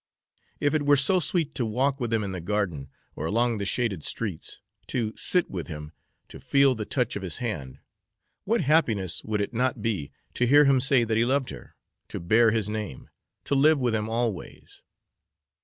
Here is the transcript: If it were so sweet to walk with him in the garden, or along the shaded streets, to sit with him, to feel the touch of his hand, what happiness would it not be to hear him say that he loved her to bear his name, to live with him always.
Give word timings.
If 0.59 0.73
it 0.73 0.83
were 0.83 0.97
so 0.97 1.19
sweet 1.19 1.53
to 1.53 1.63
walk 1.63 1.99
with 1.99 2.11
him 2.11 2.23
in 2.23 2.31
the 2.31 2.41
garden, 2.41 2.89
or 3.15 3.27
along 3.27 3.59
the 3.59 3.67
shaded 3.67 4.03
streets, 4.03 4.59
to 4.87 5.13
sit 5.15 5.47
with 5.47 5.67
him, 5.67 5.91
to 6.29 6.39
feel 6.39 6.73
the 6.73 6.85
touch 6.85 7.15
of 7.15 7.21
his 7.21 7.37
hand, 7.37 7.77
what 8.43 8.61
happiness 8.61 9.23
would 9.23 9.41
it 9.41 9.53
not 9.53 9.83
be 9.83 10.11
to 10.33 10.47
hear 10.47 10.65
him 10.65 10.81
say 10.81 11.03
that 11.03 11.17
he 11.17 11.23
loved 11.23 11.51
her 11.51 11.75
to 12.07 12.19
bear 12.19 12.49
his 12.49 12.67
name, 12.67 13.11
to 13.43 13.53
live 13.53 13.77
with 13.77 13.93
him 13.93 14.09
always. 14.09 14.81